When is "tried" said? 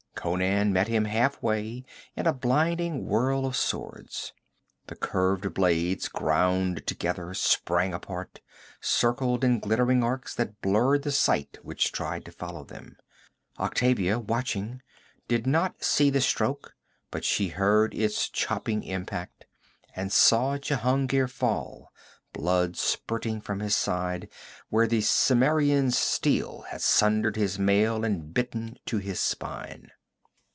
11.91-12.25